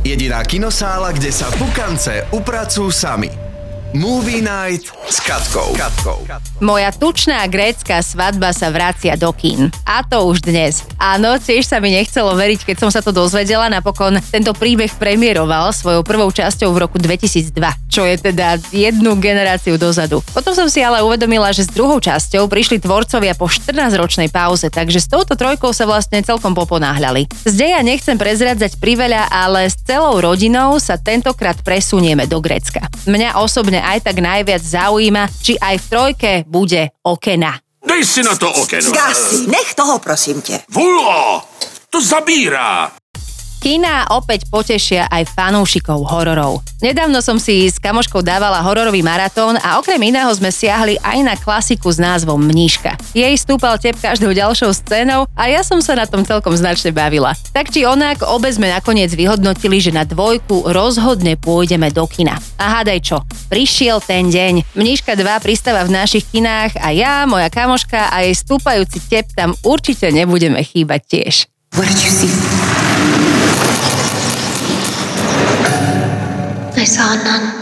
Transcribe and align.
Jediná 0.00 0.40
kinosála, 0.40 1.12
kde 1.12 1.28
sa 1.28 1.52
pukance 1.60 2.24
upracujú 2.32 2.88
sami. 2.88 3.49
Movie 3.90 4.38
Night 4.38 4.86
s 5.10 5.18
Katkou. 5.18 5.74
Katkou. 5.74 6.22
Moja 6.62 6.94
tučná 6.94 7.42
grécka 7.50 7.98
svadba 8.06 8.54
sa 8.54 8.70
vracia 8.70 9.18
do 9.18 9.34
kín. 9.34 9.66
A 9.82 10.06
to 10.06 10.30
už 10.30 10.46
dnes. 10.46 10.86
Áno, 10.94 11.34
tiež 11.34 11.66
sa 11.66 11.82
mi 11.82 11.90
nechcelo 11.90 12.38
veriť, 12.38 12.70
keď 12.70 12.76
som 12.86 12.90
sa 12.94 13.02
to 13.02 13.10
dozvedela. 13.10 13.66
Napokon 13.66 14.22
tento 14.30 14.54
príbeh 14.54 14.94
premiéroval 14.94 15.74
svojou 15.74 16.06
prvou 16.06 16.30
časťou 16.30 16.70
v 16.70 16.86
roku 16.86 17.02
2002, 17.02 17.50
čo 17.90 18.06
je 18.06 18.14
teda 18.14 18.62
jednu 18.70 19.18
generáciu 19.18 19.74
dozadu. 19.74 20.22
Potom 20.30 20.54
som 20.54 20.70
si 20.70 20.78
ale 20.86 21.02
uvedomila, 21.02 21.50
že 21.50 21.66
s 21.66 21.74
druhou 21.74 21.98
časťou 21.98 22.46
prišli 22.46 22.78
tvorcovia 22.78 23.34
po 23.34 23.50
14-ročnej 23.50 24.30
pauze, 24.30 24.70
takže 24.70 25.02
s 25.02 25.10
touto 25.10 25.34
trojkou 25.34 25.74
sa 25.74 25.82
vlastne 25.90 26.22
celkom 26.22 26.54
poponáhľali. 26.54 27.26
Z 27.42 27.58
deja 27.58 27.82
nechcem 27.82 28.14
prezradzať 28.14 28.78
priveľa, 28.78 29.26
ale 29.34 29.66
s 29.66 29.74
celou 29.82 30.14
rodinou 30.22 30.78
sa 30.78 30.94
tentokrát 30.94 31.58
presunieme 31.66 32.30
do 32.30 32.38
Grécka. 32.38 32.86
Mňa 33.10 33.34
osobne 33.42 33.79
aj 33.80 34.00
tak 34.00 34.16
najviac 34.20 34.62
zaujíma, 34.62 35.28
či 35.42 35.58
aj 35.58 35.76
v 35.80 35.88
trojke 35.88 36.32
bude 36.46 36.92
okena. 37.02 37.58
Dej 37.80 38.04
si 38.04 38.20
na 38.22 38.36
to 38.36 38.52
okeno. 38.52 38.92
Gasi, 38.92 39.46
nech 39.48 39.74
toho 39.74 39.98
prosím 39.98 40.42
tě. 40.42 40.60
Vulo! 40.68 41.42
To 41.90 41.98
zabírá. 42.02 42.92
Kina 43.60 44.08
opäť 44.08 44.48
potešia 44.48 45.04
aj 45.12 45.36
fanúšikov 45.36 46.08
hororov. 46.08 46.64
Nedávno 46.80 47.20
som 47.20 47.36
si 47.36 47.68
s 47.68 47.76
kamoškou 47.76 48.24
dávala 48.24 48.64
hororový 48.64 49.04
maratón 49.04 49.60
a 49.60 49.76
okrem 49.76 50.00
iného 50.00 50.32
sme 50.32 50.48
siahli 50.48 50.96
aj 51.04 51.18
na 51.20 51.36
klasiku 51.36 51.92
s 51.92 52.00
názvom 52.00 52.40
Mníška. 52.40 52.96
Jej 53.12 53.36
stúpal 53.36 53.76
tep 53.76 54.00
každou 54.00 54.32
ďalšou 54.32 54.72
scénou 54.72 55.28
a 55.36 55.52
ja 55.52 55.60
som 55.60 55.84
sa 55.84 55.92
na 55.92 56.08
tom 56.08 56.24
celkom 56.24 56.56
značne 56.56 56.88
bavila. 56.88 57.36
Tak 57.52 57.68
či 57.68 57.84
onak, 57.84 58.24
obe 58.24 58.48
sme 58.48 58.72
nakoniec 58.72 59.12
vyhodnotili, 59.12 59.76
že 59.76 59.92
na 59.92 60.08
dvojku 60.08 60.72
rozhodne 60.72 61.36
pôjdeme 61.36 61.92
do 61.92 62.08
kina. 62.08 62.40
A 62.56 62.80
hádaj 62.80 63.12
čo, 63.12 63.28
prišiel 63.52 64.00
ten 64.00 64.32
deň. 64.32 64.72
Mníška 64.72 65.20
2 65.20 65.36
pristáva 65.44 65.84
v 65.84 66.00
našich 66.00 66.24
kinách 66.32 66.80
a 66.80 66.96
ja, 66.96 67.28
moja 67.28 67.52
kamoška 67.52 68.08
a 68.08 68.24
jej 68.24 68.32
stúpajúci 68.32 69.04
tep 69.04 69.28
tam 69.36 69.52
určite 69.68 70.08
nebudeme 70.08 70.64
chýbať 70.64 71.00
tiež. 71.04 71.34
What 71.76 71.92
did 71.92 72.00
you 72.00 72.08
see? 72.08 72.59
I 76.80 76.84
saw 76.84 77.14
none. 77.14 77.59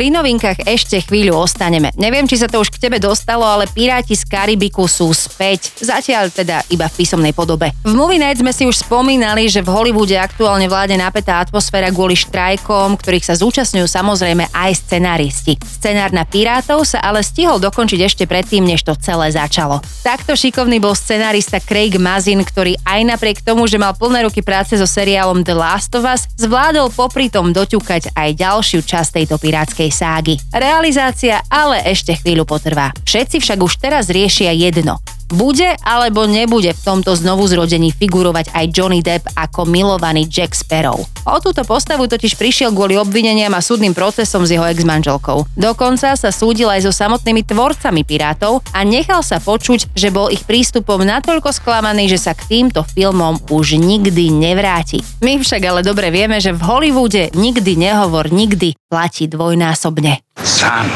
Pri 0.00 0.08
novinkách 0.08 0.64
ešte 0.64 0.96
chvíľu 1.04 1.44
ostaneme. 1.44 1.92
Neviem, 2.00 2.24
či 2.24 2.40
sa 2.40 2.48
to 2.48 2.56
už 2.56 2.72
k 2.72 2.88
tebe 2.88 2.96
dostalo, 2.96 3.44
ale 3.44 3.68
Piráti 3.68 4.16
z 4.16 4.24
Karibiku 4.24 4.88
sú 4.88 5.12
späť. 5.12 5.76
Zatiaľ 5.76 6.32
teda 6.32 6.64
iba 6.72 6.88
v 6.88 7.04
písomnej 7.04 7.36
podobe. 7.36 7.68
V 7.84 7.92
Movie 7.92 8.16
Night 8.16 8.40
sme 8.40 8.48
si 8.48 8.64
už 8.64 8.80
spomínali, 8.80 9.44
že 9.52 9.60
v 9.60 9.68
Hollywoode 9.68 10.16
aktuálne 10.16 10.72
vládne 10.72 11.04
napätá 11.04 11.44
atmosféra 11.44 11.92
kvôli 11.92 12.16
štrajkom, 12.16 12.96
ktorých 12.96 13.28
sa 13.28 13.36
zúčastňujú 13.36 13.84
samozrejme 13.84 14.48
aj 14.48 14.88
scenáristi. 14.88 15.60
Scenár 15.60 16.16
na 16.16 16.24
Pirátov 16.24 16.88
sa 16.88 17.04
ale 17.04 17.20
stihol 17.20 17.60
dokončiť 17.60 18.00
ešte 18.00 18.24
predtým, 18.24 18.64
než 18.64 18.88
to 18.88 18.96
celé 18.96 19.28
začalo. 19.36 19.84
Takto 20.00 20.32
šikovný 20.32 20.80
bol 20.80 20.96
scenárista 20.96 21.60
Craig 21.60 22.00
Mazin, 22.00 22.40
ktorý 22.40 22.72
aj 22.88 23.04
napriek 23.04 23.44
tomu, 23.44 23.68
že 23.68 23.76
mal 23.76 23.92
plné 23.92 24.24
ruky 24.24 24.40
práce 24.40 24.80
so 24.80 24.88
seriálom 24.88 25.44
The 25.44 25.52
Last 25.52 25.92
of 25.92 26.08
Us, 26.08 26.24
zvládol 26.40 26.88
popri 26.88 27.28
tom 27.28 27.52
doťukať 27.52 28.16
aj 28.16 28.28
ďalšiu 28.40 28.80
časť 28.80 29.20
tejto 29.20 29.36
pirátskej 29.36 29.89
ságy. 29.92 30.38
Realizácia 30.54 31.42
ale 31.50 31.82
ešte 31.84 32.16
chvíľu 32.16 32.46
potrvá. 32.46 32.94
Všetci 33.04 33.42
však 33.42 33.58
už 33.60 33.72
teraz 33.82 34.06
riešia 34.08 34.54
jedno. 34.54 35.02
Bude 35.30 35.78
alebo 35.86 36.26
nebude 36.26 36.74
v 36.74 36.82
tomto 36.82 37.14
znovu 37.14 37.46
zrodení 37.46 37.94
figurovať 37.94 38.50
aj 38.50 38.64
Johnny 38.74 38.98
Depp 38.98 39.30
ako 39.38 39.62
milovaný 39.62 40.26
Jack 40.26 40.58
Sparrow. 40.58 41.06
O 41.22 41.38
túto 41.38 41.62
postavu 41.62 42.10
totiž 42.10 42.34
prišiel 42.34 42.74
kvôli 42.74 42.98
obvineniam 42.98 43.54
a 43.54 43.62
súdnym 43.62 43.94
procesom 43.94 44.42
s 44.42 44.50
jeho 44.50 44.66
ex-manželkou. 44.66 45.46
Dokonca 45.54 46.18
sa 46.18 46.30
súdil 46.34 46.66
aj 46.66 46.90
so 46.90 46.92
samotnými 46.92 47.46
tvorcami 47.46 48.02
Pirátov 48.02 48.66
a 48.74 48.82
nechal 48.82 49.22
sa 49.22 49.38
počuť, 49.38 49.94
že 49.94 50.10
bol 50.10 50.34
ich 50.34 50.42
prístupom 50.42 50.98
natoľko 51.06 51.54
sklamaný, 51.54 52.10
že 52.10 52.18
sa 52.18 52.34
k 52.34 52.50
týmto 52.50 52.82
filmom 52.82 53.38
už 53.54 53.78
nikdy 53.78 54.34
nevráti. 54.34 54.98
My 55.22 55.38
však 55.38 55.62
ale 55.62 55.86
dobre 55.86 56.10
vieme, 56.10 56.42
že 56.42 56.50
v 56.50 56.66
Hollywoode 56.66 57.30
nikdy 57.38 57.78
nehovor 57.78 58.34
nikdy 58.34 58.74
platí 58.90 59.30
dvojnásobne. 59.30 60.26
Son, 60.42 60.90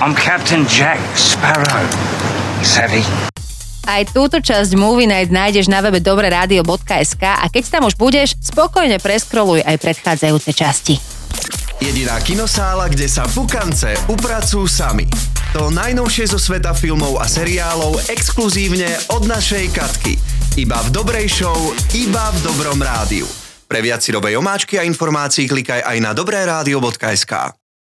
I'm 0.00 0.16
Captain 0.16 0.64
Jack 0.64 0.96
Sparrow. 1.12 1.84
Savvy? 2.64 3.04
Aj 3.82 4.06
túto 4.06 4.38
časť 4.38 4.78
Movie 4.78 5.10
Night 5.10 5.34
nájdeš 5.34 5.66
na 5.66 5.82
webe 5.82 5.98
dobreradio.sk 5.98 7.24
a 7.26 7.50
keď 7.50 7.62
tam 7.66 7.82
už 7.90 7.98
budeš, 7.98 8.38
spokojne 8.38 9.02
preskroluj 9.02 9.66
aj 9.66 9.76
predchádzajúce 9.82 10.50
časti. 10.54 10.94
Jediná 11.82 12.14
kinosála, 12.22 12.86
kde 12.86 13.10
sa 13.10 13.26
pukance 13.26 13.90
upracujú 14.06 14.70
sami. 14.70 15.10
To 15.58 15.74
najnovšie 15.74 16.30
zo 16.30 16.38
sveta 16.38 16.78
filmov 16.78 17.18
a 17.18 17.26
seriálov 17.26 18.06
exkluzívne 18.06 18.86
od 19.10 19.26
našej 19.26 19.74
Katky. 19.74 20.14
Iba 20.54 20.78
v 20.86 20.88
dobrej 20.94 21.42
show, 21.42 21.58
iba 21.90 22.30
v 22.32 22.38
dobrom 22.46 22.78
rádiu. 22.78 23.26
Pre 23.66 23.80
viac 23.82 23.98
si 23.98 24.14
omáčky 24.14 24.78
a 24.78 24.86
informácií 24.86 25.50
klikaj 25.50 25.82
aj 25.82 25.98
na 25.98 26.14
dobreradio.sk. 26.14 27.61